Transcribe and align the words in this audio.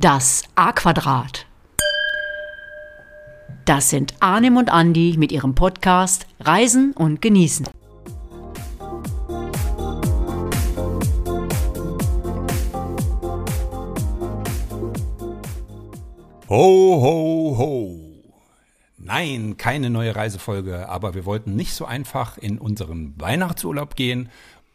Das 0.00 0.44
A-Quadrat. 0.54 1.44
Das 3.64 3.90
sind 3.90 4.14
Arnim 4.20 4.56
und 4.56 4.70
Andi 4.70 5.16
mit 5.18 5.32
ihrem 5.32 5.56
Podcast 5.56 6.28
Reisen 6.38 6.92
und 6.92 7.20
Genießen. 7.20 7.66
Ho, 16.48 17.02
ho, 17.02 17.58
ho. 17.58 18.08
Nein, 18.98 19.56
keine 19.56 19.90
neue 19.90 20.14
Reisefolge, 20.14 20.88
aber 20.88 21.14
wir 21.14 21.24
wollten 21.24 21.56
nicht 21.56 21.72
so 21.74 21.86
einfach 21.86 22.38
in 22.38 22.58
unseren 22.58 23.20
Weihnachtsurlaub 23.20 23.96
gehen, 23.96 24.28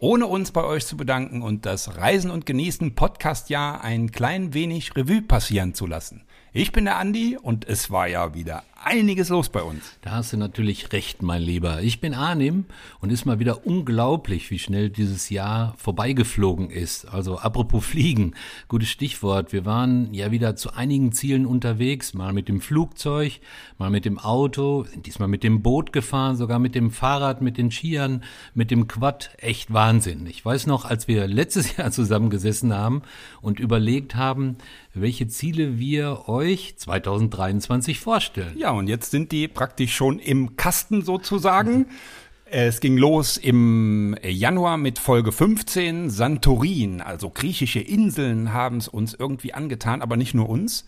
ohne 0.04 0.28
uns 0.28 0.52
bei 0.52 0.66
euch 0.66 0.86
zu 0.86 0.98
bedanken 0.98 1.42
und 1.42 1.66
das 1.66 1.96
Reisen 1.96 2.30
und 2.30 2.46
Genießen 2.46 2.94
Podcast-Jahr 2.94 3.86
ein 3.86 4.12
klein 4.12 4.54
wenig 4.54 4.98
Revue 4.98 5.22
passieren 5.22 5.76
zu 5.76 5.88
lassen. 5.88 6.26
Ich 6.56 6.72
bin 6.72 6.86
der 6.86 7.00
Andi 7.00 7.36
und 7.42 7.68
es 7.68 7.90
war 7.90 8.08
ja 8.08 8.36
wieder 8.36 8.62
einiges 8.84 9.30
los 9.30 9.50
bei 9.50 9.64
uns. 9.64 9.98
Da 10.02 10.12
hast 10.12 10.34
du 10.34 10.38
natürlich 10.38 10.92
recht, 10.92 11.24
mein 11.24 11.42
Lieber. 11.42 11.82
Ich 11.82 12.00
bin 12.00 12.14
Arnim 12.14 12.66
und 13.00 13.12
ist 13.12 13.26
mal 13.26 13.40
wieder 13.40 13.66
unglaublich, 13.66 14.52
wie 14.52 14.60
schnell 14.60 14.90
dieses 14.90 15.32
Jahr 15.32 15.74
vorbeigeflogen 15.78 16.70
ist. 16.70 17.06
Also 17.06 17.40
apropos 17.40 17.86
Fliegen, 17.86 18.36
gutes 18.68 18.90
Stichwort. 18.90 19.54
Wir 19.54 19.66
waren 19.66 20.14
ja 20.14 20.32
wieder 20.32 20.56
zu 20.56 20.74
einigen 20.74 21.12
Zielen 21.12 21.48
unterwegs, 21.48 22.14
mal 22.14 22.34
mit 22.34 22.50
dem 22.50 22.62
Flugzeug, 22.62 23.40
mal 23.80 23.90
mit 23.90 24.06
dem 24.06 24.20
Auto, 24.20 24.86
diesmal 24.96 25.30
mit 25.30 25.44
dem 25.44 25.64
Boot 25.64 25.94
gefahren, 25.94 26.36
sogar 26.36 26.60
mit 26.60 26.76
dem 26.76 26.92
Fahrrad, 26.92 27.42
mit 27.42 27.58
den 27.58 27.72
Skiern, 27.72 28.24
mit 28.54 28.70
dem 28.70 28.88
Quad. 28.88 29.32
Echt 29.38 29.74
Wahnsinn. 29.74 30.28
Ich 30.28 30.44
weiß 30.44 30.68
noch, 30.68 30.86
als 30.86 31.08
wir 31.08 31.28
letztes 31.28 31.78
Jahr 31.78 31.92
zusammengesessen 31.92 32.74
haben 32.74 33.02
und 33.42 33.60
überlegt 33.60 34.16
haben, 34.16 34.58
welche 34.94 35.28
Ziele 35.28 35.80
wir 35.80 36.28
euch 36.28 36.43
2023 36.76 38.00
vorstellen. 38.00 38.58
Ja, 38.58 38.72
und 38.72 38.88
jetzt 38.88 39.12
sind 39.12 39.32
die 39.32 39.48
praktisch 39.48 39.96
schon 39.96 40.20
im 40.20 40.56
Kasten 40.56 41.04
sozusagen. 41.04 41.88
Es 42.46 42.82
ging 42.82 42.98
los 42.98 43.38
im 43.38 44.16
Januar 44.24 44.78
mit 44.78 45.00
Folge 45.00 45.32
15. 45.32 46.12
Santorin, 46.12 47.02
also 47.02 47.32
griechische 47.32 47.80
Inseln 47.80 48.54
haben 48.54 48.78
es 48.78 48.88
uns 48.88 49.16
irgendwie 49.16 49.54
angetan, 49.56 50.04
aber 50.04 50.18
nicht 50.18 50.36
nur 50.36 50.50
uns. 50.50 50.86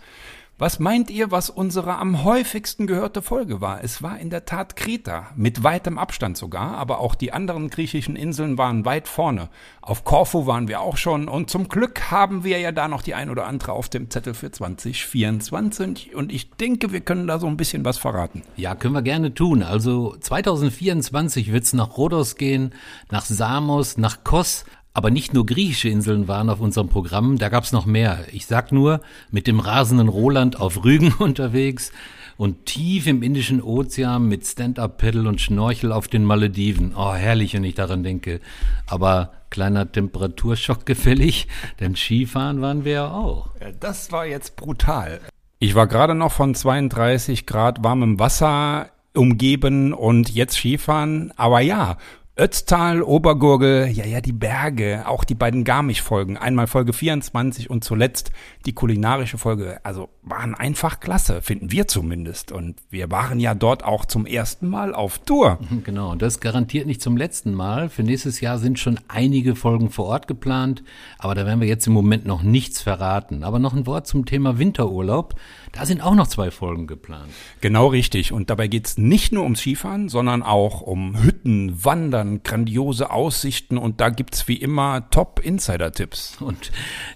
Was 0.57 0.79
meint 0.79 1.09
ihr, 1.09 1.31
was 1.31 1.49
unsere 1.49 1.97
am 1.97 2.23
häufigsten 2.23 2.87
gehörte 2.87 3.21
Folge 3.21 3.59
war? 3.59 3.83
Es 3.83 4.01
war 4.01 4.17
in 4.17 4.29
der 4.29 4.45
Tat 4.45 4.77
Kreta, 4.77 5.27
mit 5.35 5.65
weitem 5.65 5.97
Abstand 5.97 6.37
sogar, 6.37 6.77
aber 6.77 6.99
auch 6.99 7.13
die 7.13 7.33
anderen 7.33 7.69
griechischen 7.69 8.15
Inseln 8.15 8.57
waren 8.57 8.85
weit 8.85 9.09
vorne. 9.09 9.49
Auf 9.81 10.05
Korfu 10.05 10.47
waren 10.47 10.69
wir 10.69 10.79
auch 10.79 10.95
schon 10.95 11.27
und 11.27 11.49
zum 11.49 11.67
Glück 11.67 12.09
haben 12.09 12.45
wir 12.45 12.57
ja 12.57 12.71
da 12.71 12.87
noch 12.87 13.01
die 13.01 13.15
ein 13.15 13.29
oder 13.29 13.47
andere 13.47 13.73
auf 13.73 13.89
dem 13.89 14.09
Zettel 14.09 14.33
für 14.33 14.49
2024 14.49 16.15
und 16.15 16.31
ich 16.31 16.51
denke, 16.51 16.93
wir 16.93 17.01
können 17.01 17.27
da 17.27 17.37
so 17.37 17.47
ein 17.47 17.57
bisschen 17.57 17.83
was 17.83 17.97
verraten. 17.97 18.41
Ja, 18.55 18.75
können 18.75 18.93
wir 18.93 19.01
gerne 19.01 19.33
tun. 19.33 19.61
Also 19.61 20.15
2024 20.17 21.51
wird's 21.51 21.73
nach 21.73 21.97
Rhodos 21.97 22.37
gehen, 22.37 22.73
nach 23.11 23.25
Samos, 23.25 23.97
nach 23.97 24.23
Kos, 24.23 24.63
aber 24.95 25.11
nicht 25.11 25.33
nur 25.33 25.45
griechische 25.45 25.89
Inseln 25.89 26.29
waren 26.29 26.49
auf 26.49 26.61
unserem 26.61 26.87
Programm, 26.87 27.37
da 27.37 27.49
gab's 27.49 27.73
noch 27.73 27.85
mehr. 27.85 28.19
Ich 28.31 28.45
sag 28.45 28.71
nur, 28.71 29.01
mit 29.29 29.45
dem 29.45 29.59
rasenden 29.59 30.07
Roland 30.07 30.59
auf 30.59 30.85
Rügen 30.85 31.13
unterwegs 31.19 31.91
und 32.37 32.65
tief 32.65 33.05
im 33.05 33.21
Indischen 33.21 33.61
Ozean 33.61 34.25
mit 34.29 34.45
Stand-Up-Pedal 34.45 35.27
und 35.27 35.41
Schnorchel 35.41 35.91
auf 35.91 36.07
den 36.07 36.23
Malediven. 36.23 36.93
Oh, 36.95 37.13
herrlich, 37.13 37.53
wenn 37.53 37.65
ich 37.65 37.75
daran 37.75 38.03
denke. 38.03 38.39
Aber 38.87 39.33
kleiner 39.49 39.91
Temperaturschock 39.91 40.85
gefällig, 40.85 41.49
denn 41.81 41.97
Skifahren 41.97 42.61
waren 42.61 42.85
wir 42.85 42.93
ja 42.93 43.11
auch. 43.11 43.49
Ja, 43.59 43.73
das 43.77 44.13
war 44.13 44.25
jetzt 44.25 44.55
brutal. 44.55 45.19
Ich 45.59 45.75
war 45.75 45.87
gerade 45.87 46.15
noch 46.15 46.31
von 46.31 46.55
32 46.55 47.45
Grad 47.45 47.83
warmem 47.83 48.17
Wasser 48.17 48.91
umgeben 49.13 49.93
und 49.93 50.29
jetzt 50.33 50.55
Skifahren. 50.55 51.33
Aber 51.35 51.59
ja, 51.59 51.97
Ötztal, 52.37 53.01
Obergurgel, 53.01 53.87
ja, 53.87 54.05
ja, 54.05 54.19
die 54.19 54.33
Berge, 54.33 55.07
auch 55.07 55.23
die 55.23 55.35
beiden 55.35 55.63
Garmisch-Folgen, 55.63 56.35
einmal 56.35 56.67
Folge 56.67 56.91
24 56.91 57.69
und 57.69 57.85
zuletzt 57.85 58.31
die 58.65 58.73
kulinarische 58.73 59.37
Folge, 59.37 59.79
also 59.83 60.09
waren 60.21 60.53
einfach 60.53 60.99
klasse, 60.99 61.41
finden 61.41 61.71
wir 61.71 61.87
zumindest. 61.87 62.51
Und 62.51 62.75
wir 62.89 63.09
waren 63.09 63.39
ja 63.39 63.55
dort 63.55 63.85
auch 63.85 64.03
zum 64.03 64.25
ersten 64.25 64.67
Mal 64.67 64.93
auf 64.93 65.19
Tour. 65.19 65.59
Genau, 65.85 66.11
und 66.11 66.21
das 66.21 66.39
garantiert 66.39 66.87
nicht 66.87 67.01
zum 67.01 67.15
letzten 67.15 67.53
Mal. 67.53 67.89
Für 67.89 68.01
nächstes 68.01 68.41
Jahr 68.41 68.57
sind 68.57 68.79
schon 68.79 68.99
einige 69.07 69.55
Folgen 69.55 69.91
vor 69.91 70.05
Ort 70.05 70.27
geplant, 70.27 70.83
aber 71.19 71.35
da 71.35 71.45
werden 71.45 71.61
wir 71.61 71.67
jetzt 71.67 71.85
im 71.85 71.93
Moment 71.93 72.25
noch 72.25 72.41
nichts 72.41 72.81
verraten. 72.81 73.43
Aber 73.43 73.59
noch 73.59 73.73
ein 73.73 73.85
Wort 73.85 74.07
zum 74.07 74.25
Thema 74.25 74.57
Winterurlaub. 74.57 75.35
Da 75.75 75.85
sind 75.85 76.01
auch 76.01 76.15
noch 76.15 76.27
zwei 76.27 76.51
Folgen 76.51 76.87
geplant. 76.87 77.27
Genau 77.59 77.87
richtig. 77.87 78.31
Und 78.31 78.49
dabei 78.49 78.69
geht's 78.69 78.97
nicht 78.97 79.33
nur 79.33 79.43
ums 79.43 79.59
Skifahren, 79.59 80.07
sondern 80.07 80.41
auch 80.41 80.79
um 80.79 81.21
Hütten, 81.21 81.83
Wandern, 81.83 82.43
grandiose 82.43 83.11
Aussichten. 83.11 83.77
Und 83.77 83.99
da 83.99 84.07
gibt's 84.07 84.47
wie 84.47 84.55
immer 84.55 85.09
Top-Insider-Tipps. 85.09 86.37
Und 86.39 86.71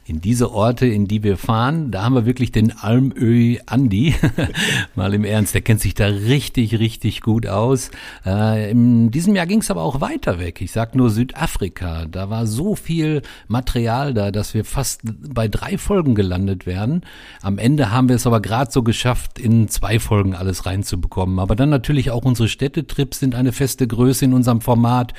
in 0.05 0.19
diese 0.19 0.51
Orte, 0.51 0.87
in 0.87 1.07
die 1.07 1.23
wir 1.23 1.37
fahren, 1.37 1.89
da 1.89 2.03
haben 2.03 2.15
wir 2.15 2.25
wirklich 2.25 2.51
den 2.51 2.77
Almöhi 2.77 3.61
Andi. 3.65 4.13
Mal 4.95 5.13
im 5.13 5.23
Ernst, 5.23 5.53
der 5.53 5.61
kennt 5.61 5.79
sich 5.79 5.93
da 5.93 6.07
richtig, 6.07 6.79
richtig 6.79 7.21
gut 7.21 7.47
aus. 7.47 7.91
Äh, 8.25 8.71
in 8.71 9.09
diesem 9.09 9.35
Jahr 9.35 9.47
ging's 9.47 9.71
aber 9.71 9.83
auch 9.83 10.01
weiter 10.01 10.37
weg. 10.37 10.59
Ich 10.59 10.73
sag 10.73 10.95
nur 10.95 11.11
Südafrika. 11.11 12.07
Da 12.07 12.29
war 12.29 12.45
so 12.45 12.75
viel 12.75 13.21
Material 13.47 14.13
da, 14.13 14.31
dass 14.31 14.53
wir 14.53 14.65
fast 14.65 14.99
bei 15.33 15.47
drei 15.47 15.77
Folgen 15.77 16.13
gelandet 16.13 16.65
werden. 16.65 17.05
Am 17.41 17.57
Ende 17.57 17.89
haben 17.89 18.09
wir 18.09 18.17
es 18.17 18.27
aber 18.27 18.41
gerade 18.49 18.71
so 18.71 18.81
geschafft, 18.83 19.37
in 19.39 19.69
zwei 19.69 19.99
Folgen 19.99 20.35
alles 20.35 20.65
reinzubekommen. 20.65 21.39
Aber 21.39 21.55
dann 21.55 21.69
natürlich 21.69 22.09
auch 22.09 22.25
unsere 22.25 22.49
Städtetrips 22.49 23.19
sind 23.19 23.35
eine 23.35 23.51
feste 23.51 23.87
Größe 23.87 24.25
in 24.25 24.33
unserem 24.33 24.59
Format. 24.59 25.13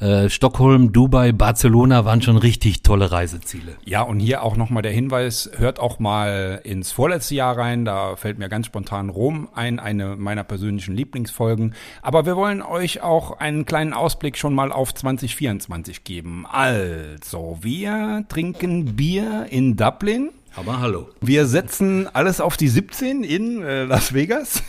Äh, 0.00 0.30
Stockholm, 0.30 0.92
Dubai, 0.92 1.32
Barcelona 1.32 2.06
waren 2.06 2.22
schon 2.22 2.38
richtig 2.38 2.82
tolle 2.82 3.12
Reiseziele. 3.12 3.76
Ja, 3.84 4.00
und 4.00 4.18
hier 4.18 4.42
auch 4.42 4.56
nochmal 4.56 4.82
der 4.82 4.92
Hinweis, 4.92 5.50
hört 5.58 5.78
auch 5.78 5.98
mal 5.98 6.60
ins 6.64 6.90
vorletzte 6.90 7.34
Jahr 7.34 7.58
rein, 7.58 7.84
da 7.84 8.16
fällt 8.16 8.38
mir 8.38 8.48
ganz 8.48 8.64
spontan 8.64 9.10
Rom 9.10 9.48
ein, 9.54 9.78
eine 9.78 10.16
meiner 10.16 10.42
persönlichen 10.42 10.96
Lieblingsfolgen. 10.96 11.74
Aber 12.00 12.24
wir 12.24 12.34
wollen 12.34 12.62
euch 12.62 13.02
auch 13.02 13.40
einen 13.40 13.66
kleinen 13.66 13.92
Ausblick 13.92 14.38
schon 14.38 14.54
mal 14.54 14.72
auf 14.72 14.94
2024 14.94 16.02
geben. 16.02 16.46
Also, 16.50 17.58
wir 17.60 18.24
trinken 18.30 18.96
Bier 18.96 19.48
in 19.50 19.76
Dublin. 19.76 20.30
Aber 20.56 20.80
hallo. 20.80 21.08
Wir 21.20 21.46
setzen 21.46 22.08
alles 22.12 22.40
auf 22.40 22.56
die 22.56 22.68
17 22.68 23.22
in 23.22 23.62
äh, 23.62 23.84
Las 23.84 24.12
Vegas, 24.12 24.62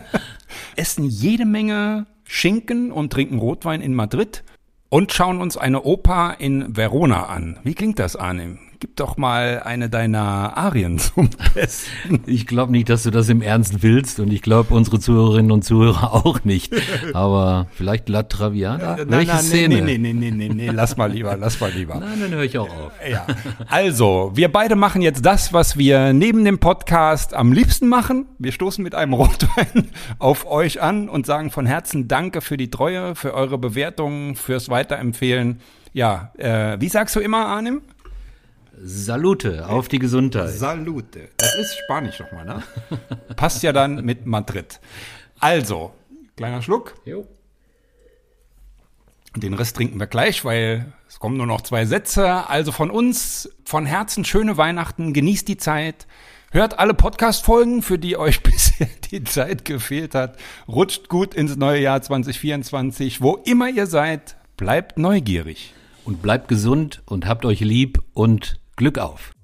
essen 0.76 1.04
jede 1.04 1.46
Menge 1.46 2.06
Schinken 2.24 2.92
und 2.92 3.12
trinken 3.12 3.38
Rotwein 3.38 3.80
in 3.80 3.94
Madrid 3.94 4.44
und 4.88 5.12
schauen 5.12 5.40
uns 5.40 5.56
eine 5.56 5.82
Oper 5.82 6.36
in 6.38 6.76
Verona 6.76 7.26
an. 7.26 7.58
Wie 7.64 7.74
klingt 7.74 7.98
das, 7.98 8.16
Arnim? 8.16 8.58
Gib 8.78 8.96
doch 8.96 9.16
mal 9.16 9.62
eine 9.64 9.88
deiner 9.88 10.56
Arien 10.56 10.98
zum 10.98 11.30
Besten. 11.54 12.22
Ich 12.26 12.46
glaube 12.46 12.72
nicht, 12.72 12.90
dass 12.90 13.04
du 13.04 13.10
das 13.10 13.28
im 13.30 13.40
Ernst 13.40 13.82
willst 13.82 14.20
und 14.20 14.30
ich 14.30 14.42
glaube 14.42 14.74
unsere 14.74 15.00
Zuhörerinnen 15.00 15.50
und 15.50 15.62
Zuhörer 15.62 16.12
auch 16.26 16.44
nicht. 16.44 16.74
Aber 17.14 17.68
vielleicht 17.72 18.10
La 18.10 18.24
Traviata? 18.24 18.96
Nein, 18.96 19.10
Welche 19.10 19.32
nein, 19.32 19.42
Szene? 19.44 19.82
Nee, 19.82 19.98
nee, 19.98 20.12
nee, 20.12 20.30
nee, 20.30 20.48
nee, 20.48 20.70
lass 20.70 20.98
mal 20.98 21.10
lieber, 21.10 21.36
lass 21.38 21.58
mal 21.58 21.70
lieber. 21.70 21.94
Nein, 22.00 22.20
dann 22.20 22.30
höre 22.30 22.42
ich 22.42 22.58
auch 22.58 22.68
auf. 22.68 22.92
Ja. 23.10 23.26
Also, 23.68 24.32
wir 24.34 24.52
beide 24.52 24.76
machen 24.76 25.00
jetzt 25.00 25.24
das, 25.24 25.54
was 25.54 25.78
wir 25.78 26.12
neben 26.12 26.44
dem 26.44 26.58
Podcast 26.58 27.32
am 27.32 27.52
liebsten 27.52 27.88
machen. 27.88 28.26
Wir 28.38 28.52
stoßen 28.52 28.84
mit 28.84 28.94
einem 28.94 29.14
Rotwein 29.14 29.88
auf 30.18 30.46
euch 30.46 30.82
an 30.82 31.08
und 31.08 31.24
sagen 31.24 31.50
von 31.50 31.64
Herzen 31.64 32.08
Danke 32.08 32.42
für 32.42 32.58
die 32.58 32.70
Treue, 32.70 33.14
für 33.14 33.32
eure 33.32 33.56
Bewertungen, 33.56 34.36
fürs 34.36 34.68
Weiterempfehlen. 34.68 35.60
Ja, 35.94 36.32
äh, 36.36 36.78
wie 36.78 36.90
sagst 36.90 37.16
du 37.16 37.20
immer, 37.20 37.46
Arnim? 37.46 37.80
Salute, 38.82 39.68
auf 39.68 39.88
die 39.88 39.98
Gesundheit. 39.98 40.50
Salute. 40.50 41.28
Das 41.36 41.54
ist 41.54 41.78
Spanisch 41.84 42.20
nochmal, 42.20 42.44
ne? 42.44 42.62
Passt 43.36 43.62
ja 43.62 43.72
dann 43.72 44.04
mit 44.04 44.26
Madrid. 44.26 44.80
Also, 45.38 45.92
kleiner 46.36 46.62
Schluck. 46.62 46.94
Jo. 47.04 47.26
Den 49.34 49.54
Rest 49.54 49.76
trinken 49.76 49.98
wir 49.98 50.06
gleich, 50.06 50.44
weil 50.44 50.92
es 51.08 51.18
kommen 51.18 51.36
nur 51.36 51.46
noch 51.46 51.60
zwei 51.60 51.84
Sätze. 51.86 52.48
Also 52.48 52.72
von 52.72 52.90
uns, 52.90 53.50
von 53.64 53.86
Herzen 53.86 54.24
schöne 54.24 54.56
Weihnachten, 54.56 55.12
genießt 55.12 55.48
die 55.48 55.58
Zeit. 55.58 56.06
Hört 56.50 56.78
alle 56.78 56.94
Podcast-Folgen, 56.94 57.82
für 57.82 57.98
die 57.98 58.16
euch 58.16 58.42
bisher 58.42 58.88
die 59.10 59.24
Zeit 59.24 59.64
gefehlt 59.64 60.14
hat. 60.14 60.38
Rutscht 60.68 61.08
gut 61.08 61.34
ins 61.34 61.56
neue 61.56 61.80
Jahr 61.80 62.00
2024. 62.00 63.20
Wo 63.20 63.36
immer 63.44 63.68
ihr 63.68 63.86
seid, 63.86 64.36
bleibt 64.56 64.98
neugierig. 64.98 65.74
Und 66.04 66.22
bleibt 66.22 66.48
gesund 66.48 67.02
und 67.04 67.26
habt 67.26 67.44
euch 67.44 67.60
lieb 67.60 68.00
und 68.14 68.60
Glück 68.76 68.98
auf. 68.98 69.35